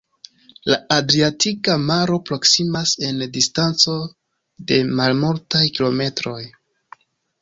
[0.69, 3.95] La Adriatika Maro proksimas en distanco
[4.73, 6.39] de malmultaj kilometroj.